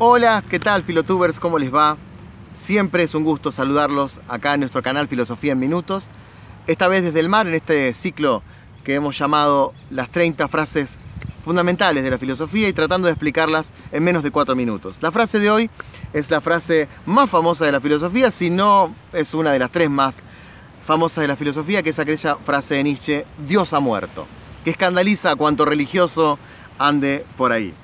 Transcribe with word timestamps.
Hola, 0.00 0.44
¿qué 0.48 0.60
tal 0.60 0.84
filotubers? 0.84 1.40
¿Cómo 1.40 1.58
les 1.58 1.74
va? 1.74 1.96
Siempre 2.52 3.02
es 3.02 3.16
un 3.16 3.24
gusto 3.24 3.50
saludarlos 3.50 4.20
acá 4.28 4.54
en 4.54 4.60
nuestro 4.60 4.80
canal 4.80 5.08
Filosofía 5.08 5.54
en 5.54 5.58
Minutos. 5.58 6.06
Esta 6.68 6.86
vez 6.86 7.02
desde 7.02 7.18
el 7.18 7.28
mar, 7.28 7.48
en 7.48 7.54
este 7.54 7.92
ciclo 7.94 8.44
que 8.84 8.94
hemos 8.94 9.18
llamado 9.18 9.74
las 9.90 10.08
30 10.10 10.46
frases 10.46 11.00
fundamentales 11.44 12.04
de 12.04 12.10
la 12.12 12.18
filosofía 12.18 12.68
y 12.68 12.72
tratando 12.72 13.06
de 13.06 13.12
explicarlas 13.14 13.72
en 13.90 14.04
menos 14.04 14.22
de 14.22 14.30
4 14.30 14.54
minutos. 14.54 15.02
La 15.02 15.10
frase 15.10 15.40
de 15.40 15.50
hoy 15.50 15.68
es 16.12 16.30
la 16.30 16.40
frase 16.40 16.86
más 17.04 17.28
famosa 17.28 17.64
de 17.66 17.72
la 17.72 17.80
filosofía, 17.80 18.30
si 18.30 18.50
no 18.50 18.94
es 19.12 19.34
una 19.34 19.50
de 19.50 19.58
las 19.58 19.72
tres 19.72 19.90
más 19.90 20.18
famosas 20.86 21.22
de 21.22 21.28
la 21.28 21.34
filosofía, 21.34 21.82
que 21.82 21.90
es 21.90 21.98
aquella 21.98 22.36
frase 22.36 22.76
de 22.76 22.84
Nietzsche, 22.84 23.26
Dios 23.48 23.72
ha 23.72 23.80
muerto, 23.80 24.28
que 24.62 24.70
escandaliza 24.70 25.32
a 25.32 25.36
cuanto 25.36 25.64
religioso 25.64 26.38
ande 26.78 27.26
por 27.36 27.50
ahí. 27.50 27.74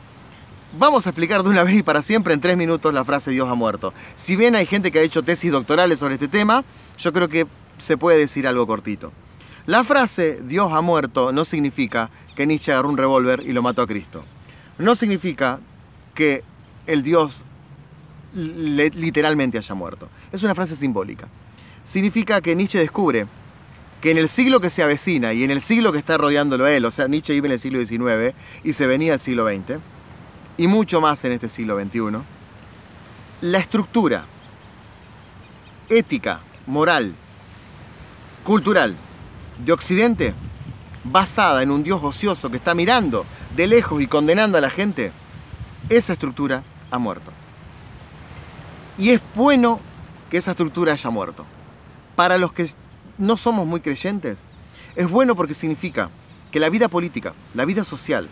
Vamos 0.77 1.06
a 1.06 1.11
explicar 1.11 1.45
de 1.45 1.50
una 1.50 1.62
vez 1.62 1.77
y 1.77 1.82
para 1.84 2.02
siempre 2.02 2.34
en 2.34 2.41
tres 2.41 2.56
minutos 2.56 2.92
la 2.92 3.05
frase 3.05 3.30
Dios 3.30 3.48
ha 3.48 3.55
muerto. 3.55 3.95
Si 4.16 4.34
bien 4.34 4.56
hay 4.56 4.66
gente 4.66 4.91
que 4.91 4.98
ha 4.98 5.02
hecho 5.02 5.23
tesis 5.23 5.52
doctorales 5.52 6.00
sobre 6.00 6.14
este 6.14 6.27
tema, 6.27 6.64
yo 6.98 7.12
creo 7.12 7.28
que 7.28 7.47
se 7.78 7.97
puede 7.97 8.19
decir 8.19 8.48
algo 8.48 8.66
cortito. 8.66 9.12
La 9.66 9.84
frase 9.84 10.41
Dios 10.42 10.73
ha 10.73 10.80
muerto 10.80 11.30
no 11.30 11.45
significa 11.45 12.10
que 12.34 12.45
Nietzsche 12.45 12.73
agarró 12.73 12.88
un 12.88 12.97
revólver 12.97 13.45
y 13.47 13.52
lo 13.52 13.62
mató 13.62 13.83
a 13.83 13.87
Cristo. 13.87 14.24
No 14.78 14.97
significa 14.97 15.60
que 16.12 16.42
el 16.88 17.05
Dios 17.05 17.45
literalmente 18.34 19.59
haya 19.59 19.75
muerto. 19.77 20.09
Es 20.33 20.42
una 20.42 20.56
frase 20.56 20.75
simbólica. 20.75 21.28
Significa 21.84 22.41
que 22.41 22.56
Nietzsche 22.56 22.80
descubre 22.80 23.28
que 24.00 24.11
en 24.11 24.19
el 24.19 24.28
siglo 24.28 24.59
que 24.59 24.70
se 24.70 24.83
avecina 24.83 25.33
y 25.34 25.45
en 25.45 25.52
el 25.52 25.61
siglo 25.61 25.92
que 25.92 25.98
está 25.98 26.19
rodeándolo 26.19 26.66
él, 26.66 26.84
o 26.84 26.91
sea, 26.91 27.06
Nietzsche 27.06 27.33
vive 27.33 27.47
en 27.47 27.52
el 27.52 27.59
siglo 27.61 27.78
XIX 27.78 28.34
y 28.64 28.72
se 28.72 28.88
venía 28.88 29.12
al 29.12 29.20
siglo 29.20 29.47
XX, 29.47 29.78
y 30.56 30.66
mucho 30.66 31.00
más 31.00 31.24
en 31.24 31.32
este 31.32 31.48
siglo 31.48 31.78
XXI, 31.80 32.18
la 33.40 33.58
estructura 33.58 34.26
ética, 35.88 36.41
moral, 36.66 37.14
cultural 38.44 38.96
de 39.64 39.72
Occidente, 39.72 40.34
basada 41.05 41.62
en 41.62 41.70
un 41.70 41.83
Dios 41.83 42.02
ocioso 42.02 42.50
que 42.50 42.56
está 42.56 42.74
mirando 42.74 43.27
de 43.55 43.66
lejos 43.66 44.00
y 44.00 44.06
condenando 44.06 44.58
a 44.58 44.61
la 44.61 44.70
gente, 44.70 45.12
esa 45.88 46.14
estructura 46.14 46.62
ha 46.91 46.98
muerto. 46.98 47.30
Y 48.96 49.11
es 49.11 49.20
bueno 49.34 49.80
que 50.30 50.39
esa 50.39 50.52
estructura 50.52 50.92
haya 50.92 51.11
muerto. 51.11 51.44
Para 52.16 52.39
los 52.39 52.52
que 52.52 52.68
no 53.18 53.36
somos 53.36 53.66
muy 53.66 53.80
creyentes, 53.80 54.39
es 54.96 55.11
bueno 55.11 55.34
porque 55.34 55.55
significa 55.55 56.11
que 56.50 56.61
la 56.61 56.70
vida 56.70 56.89
política, 56.89 57.34
la 57.55 57.64
vida 57.64 57.83
social, 57.84 58.28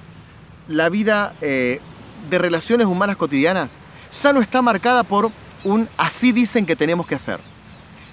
la 0.69 0.89
vida 0.89 1.35
eh, 1.41 1.81
de 2.29 2.39
relaciones 2.39 2.87
humanas 2.87 3.17
cotidianas 3.17 3.77
ya 4.13 4.33
no 4.33 4.41
está 4.41 4.63
marcada 4.63 5.03
por 5.05 5.31
un 5.65 5.89
así 5.97 6.33
dicen 6.33 6.67
que 6.67 6.77
tenemos 6.77 7.07
que 7.07 7.15
hacer. 7.15 7.41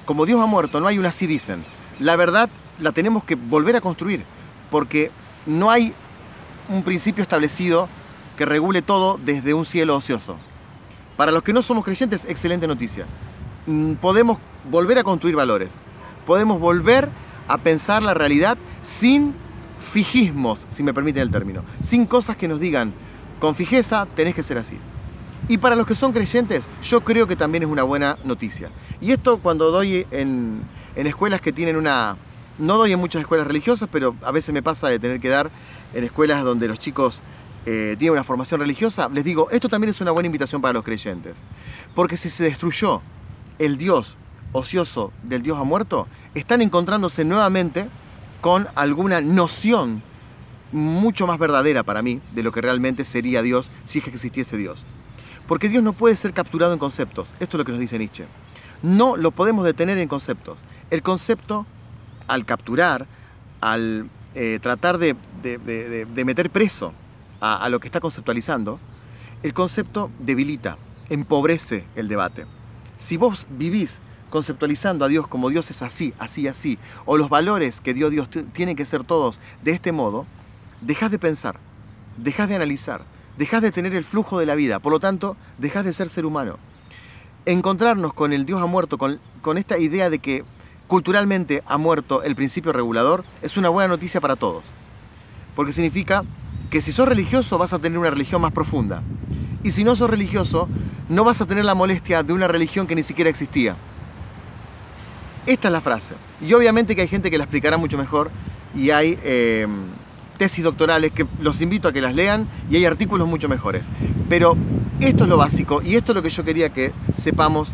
Como 0.05 0.25
Dios 0.25 0.39
ha 0.41 0.45
muerto, 0.45 0.79
no 0.79 0.88
hay 0.88 0.97
un 0.97 1.05
así 1.05 1.27
dicen. 1.27 1.63
La 1.99 2.16
verdad 2.16 2.49
la 2.79 2.91
tenemos 2.91 3.23
que 3.23 3.35
volver 3.35 3.75
a 3.75 3.81
construir, 3.81 4.23
porque 4.71 5.11
no 5.45 5.69
hay 5.69 5.93
un 6.69 6.83
principio 6.83 7.21
establecido 7.21 7.89
que 8.38 8.45
regule 8.45 8.81
todo 8.81 9.19
desde 9.23 9.53
un 9.53 9.66
cielo 9.66 9.95
ocioso. 9.95 10.38
Para 11.17 11.31
los 11.31 11.44
que 11.44 11.51
no 11.51 11.61
somos 11.61 11.83
creyentes, 11.83 12.25
excelente 12.25 12.67
noticia. 12.67 13.05
Mm, 13.66 13.94
podemos 13.94 14.38
volver 14.69 14.97
a 14.99 15.03
construir 15.03 15.35
valores. 15.35 15.79
Podemos 16.25 16.59
volver 16.59 17.09
a 17.47 17.57
pensar 17.57 18.01
la 18.01 18.13
realidad 18.13 18.57
sin 18.81 19.33
fijismos, 19.91 20.66
si 20.69 20.83
me 20.83 20.94
permiten 20.94 21.23
el 21.23 21.31
término. 21.31 21.63
Sin 21.81 22.05
cosas 22.05 22.38
que 22.38 22.47
nos 22.47 22.59
digan, 22.59 22.94
con 23.39 23.55
fijeza 23.55 24.05
tenés 24.15 24.35
que 24.35 24.43
ser 24.43 24.57
así. 24.57 24.77
Y 25.47 25.57
para 25.57 25.75
los 25.75 25.85
que 25.85 25.95
son 25.95 26.11
creyentes, 26.11 26.67
yo 26.83 27.01
creo 27.01 27.27
que 27.27 27.35
también 27.35 27.63
es 27.63 27.69
una 27.69 27.83
buena 27.83 28.17
noticia. 28.23 28.69
Y 29.01 29.11
esto 29.11 29.39
cuando 29.39 29.71
doy 29.71 30.05
en, 30.11 30.61
escuelas 30.95 31.41
que 31.41 31.51
tienen 31.51 31.75
una... 31.75 32.17
No 32.59 32.78
doy 32.78 32.91
en 32.91 32.99
muchas 32.99 33.22
escuelas 33.22 33.47
religiosas, 33.47 33.88
pero 33.91 34.16
a 34.22 34.31
veces 34.31 34.53
me 34.53 34.61
pasa 34.61 34.89
de 34.89 34.99
tener 34.99 35.22
que 35.22 35.29
dar 35.29 35.49
en 35.94 36.03
escuelas 36.03 36.44
donde 36.44 36.67
los 36.67 36.78
chicos 36.78 37.22
eh, 37.66 37.95
tienen 37.97 38.13
una 38.13 38.23
formación 38.23 38.59
religiosa, 38.59 39.09
les 39.09 39.23
digo, 39.23 39.49
esto 39.49 39.69
también 39.69 39.89
es 39.89 40.01
una 40.01 40.11
buena 40.11 40.28
invitación 40.28 40.61
para 40.61 40.73
los 40.73 40.83
creyentes. 40.83 41.38
Porque 41.95 42.17
si 42.17 42.29
se 42.29 42.44
destruyó 42.44 43.01
el 43.59 43.78
Dios 43.78 44.17
ocioso 44.51 45.13
del 45.23 45.41
Dios 45.41 45.57
ha 45.57 45.63
muerto, 45.63 46.07
están 46.35 46.61
encontrándose 46.61 47.23
nuevamente 47.23 47.88
con 48.41 48.67
alguna 48.75 49.22
noción 49.22 50.03
mucho 50.72 51.28
más 51.28 51.40
verdadera 51.40 51.84
para 51.84 52.02
mí 52.02 52.22
de 52.34 52.44
lo 52.44 52.52
que 52.52 52.62
realmente 52.62 53.06
sería 53.06 53.41
Dios 53.41 53.72
si 53.85 54.00
es 54.00 54.06
que 54.06 54.12
existiese 54.12 54.57
Dios. 54.57 54.84
Porque 55.47 55.69
Dios 55.69 55.84
no 55.84 55.94
puede 55.94 56.16
ser 56.16 56.34
capturado 56.34 56.74
en 56.74 56.80
conceptos. 56.80 57.34
Esto 57.40 57.57
es 57.57 57.59
lo 57.59 57.66
que 57.66 57.72
nos 57.72 57.81
dice 57.81 57.97
Nietzsche. 57.97 58.25
No 58.84 59.18
lo 59.18 59.31
podemos 59.31 59.66
detener 59.66 59.97
en 59.97 60.08
conceptos. 60.08 60.63
El 60.90 61.02
concepto, 61.02 61.66
al 62.28 62.46
capturar, 62.46 63.08
al 63.62 64.09
eh, 64.35 64.59
tratar 64.62 64.97
de, 64.97 65.16
meter 66.24 66.50
preso 66.50 66.94
a, 67.41 67.63
a 67.63 67.69
lo 67.69 67.79
que 67.79 67.88
está 67.88 68.00
conceptualizando, 68.00 68.79
el 69.41 69.53
concepto 69.53 70.12
debilita, 70.19 70.78
empobrece 71.09 71.85
el 71.96 72.08
debate. 72.08 72.46
Si 72.97 73.18
vos 73.18 73.47
vivís 73.50 74.00
conceptualizando 74.29 75.06
a 75.06 75.08
Dios 75.08 75.28
como 75.28 75.50
Dios 75.50 75.69
es 75.72 75.81
así, 75.81 76.13
así, 76.19 76.47
así, 76.47 76.78
o 77.06 77.18
los 77.18 77.29
valores 77.29 77.81
que 77.81 77.94
dio 77.94 78.09
Dios 78.09 78.29
tienen 78.53 78.75
que 78.75 78.85
ser 78.85 79.03
todos 79.03 79.41
de 79.63 79.72
este 79.72 79.91
modo, 79.91 80.25
dejas 80.81 81.12
de 81.12 81.19
pensar, 81.19 81.59
dejas 82.17 82.50
de 82.50 82.56
analizar, 82.56 83.03
dejas 83.38 83.62
de 83.62 83.72
tener 83.72 83.95
el 83.95 84.03
flujo 84.03 84.40
de 84.40 84.45
la 84.45 84.56
vida, 84.56 84.79
por 84.79 84.91
lo 84.91 85.00
tanto, 85.00 85.38
dejas 85.57 85.85
de 85.85 85.94
ser 85.94 86.09
ser 86.09 86.25
humano. 86.25 86.57
Encontrarnos 87.45 88.13
con 88.13 88.34
el 88.34 88.45
Dios 88.45 88.62
ha 88.62 88.66
muerto, 88.66 88.97
con, 88.97 89.19
con 89.41 89.57
esta 89.57 89.78
idea 89.78 90.09
de 90.09 90.19
que 90.19 90.44
culturalmente 90.88 91.63
ha 91.67 91.78
muerto 91.78 92.23
el 92.23 92.35
principio 92.35 92.73
regulador, 92.73 93.23
es 93.41 93.57
una 93.57 93.69
buena 93.69 93.88
noticia 93.88 94.19
para 94.19 94.35
todos. 94.35 94.63
Porque 95.56 95.72
significa 95.72 96.23
que 96.69 96.81
si 96.81 96.91
sos 96.91 97.07
religioso 97.07 97.57
vas 97.57 97.73
a 97.73 97.79
tener 97.79 97.97
una 97.97 98.09
religión 98.09 98.41
más 98.41 98.51
profunda. 98.51 99.01
Y 99.63 99.72
si 99.72 99.84
no 99.84 99.96
sos 99.96 100.09
religioso, 100.09 100.67
no 101.07 101.23
vas 101.23 101.41
a 101.41 101.46
tener 101.46 101.66
la 101.66 101.75
molestia 101.75 102.23
de 102.23 102.34
una 102.34 102.47
religión 102.47 102.88
que 102.88 102.96
ni 102.96 103.03
siquiera 103.03 103.29
existía. 103.29 103.75
Esta 105.46 105.67
es 105.67 105.72
la 105.72 105.81
frase. 105.81 106.16
Y 106.41 106.53
obviamente 106.53 106.96
que 106.96 107.01
hay 107.01 107.07
gente 107.07 107.31
que 107.31 107.38
la 107.38 107.46
explicará 107.46 107.78
mucho 107.78 107.97
mejor 107.97 108.29
y 108.75 108.91
hay 108.91 109.17
eh, 109.23 109.67
tesis 110.39 110.63
doctorales 110.63 111.11
que 111.11 111.27
los 111.41 111.61
invito 111.61 111.88
a 111.88 111.94
que 111.94 112.01
las 112.01 112.16
lean 112.16 112.47
y 112.72 112.77
hay 112.77 112.85
artículos 112.85 113.27
mucho 113.27 113.47
mejores. 113.47 113.89
Pero 114.27 114.57
esto 115.00 115.25
es 115.25 115.29
lo 115.29 115.38
básico 115.38 115.81
y 115.83 115.95
esto 115.95 116.13
es 116.13 116.16
lo 116.16 116.23
que 116.23 116.29
yo 116.29 116.44
quería 116.44 116.69
que 116.69 116.94
sepamos 117.16 117.73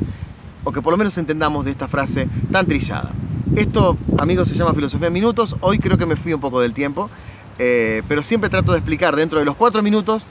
o 0.66 0.72
que 0.72 0.82
por 0.82 0.92
lo 0.92 0.98
menos 0.98 1.18
entendamos 1.18 1.64
de 1.64 1.72
esta 1.72 1.88
frase 1.88 2.28
tan 2.52 2.66
trillada. 2.66 3.14
Esto, 3.56 3.98
amigos, 4.18 4.50
se 4.50 4.56
llama 4.56 4.74
Filosofía 4.74 5.08
en 5.08 5.14
Minutos. 5.14 5.56
Hoy 5.62 5.78
creo 5.78 5.98
que 5.98 6.08
me 6.08 6.16
fui 6.16 6.34
un 6.34 6.42
poco 6.42 6.60
del 6.60 6.74
tiempo, 6.74 7.10
eh, 7.60 8.02
pero 8.08 8.24
siempre 8.24 8.50
trato 8.50 8.72
de 8.72 8.80
explicar 8.80 9.16
dentro 9.16 9.38
de 9.38 9.46
los 9.46 9.56
cuatro 9.56 9.84
minutos, 9.84 10.28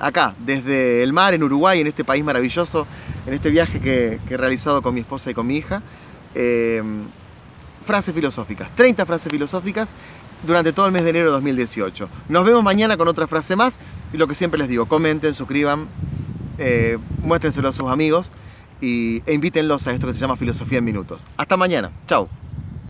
acá, 0.00 0.34
desde 0.38 1.02
el 1.02 1.12
mar, 1.12 1.34
en 1.34 1.42
Uruguay, 1.42 1.80
en 1.80 1.86
este 1.86 2.04
país 2.04 2.24
maravilloso, 2.24 2.86
en 3.26 3.34
este 3.34 3.50
viaje 3.50 3.80
que, 3.80 4.18
he 4.28 4.36
realizado 4.36 4.80
con 4.80 4.94
mi 4.94 5.00
esposa 5.00 5.30
y 5.30 5.34
con 5.34 5.46
mi 5.46 5.58
hija, 5.58 5.82
eh, 6.34 6.82
frases 7.84 8.14
filosóficas, 8.14 8.74
30 8.74 9.04
frases 9.04 9.30
filosóficas 9.30 9.94
durante 10.46 10.72
todo 10.72 10.86
el 10.86 10.92
mes 10.92 11.04
de 11.04 11.10
enero 11.10 11.26
de 11.26 11.32
2018. 11.32 12.08
Nos 12.28 12.46
vemos 12.46 12.62
mañana 12.62 12.96
con 12.96 13.08
otra 13.08 13.26
frase 13.26 13.56
más 13.56 13.78
y 14.12 14.16
lo 14.16 14.26
que 14.26 14.34
siempre 14.34 14.58
les 14.58 14.68
digo, 14.68 14.86
comenten, 14.86 15.34
suscriban, 15.34 15.88
eh, 16.58 16.98
muéstrenselo 17.22 17.68
a 17.68 17.72
sus 17.72 17.88
amigos 17.88 18.32
y, 18.80 19.22
e 19.26 19.34
invítenlos 19.34 19.86
a 19.86 19.92
esto 19.92 20.06
que 20.06 20.14
se 20.14 20.20
llama 20.20 20.36
Filosofía 20.36 20.78
en 20.78 20.84
Minutos. 20.84 21.26
Hasta 21.36 21.56
mañana, 21.56 21.90
chao. 22.06 22.45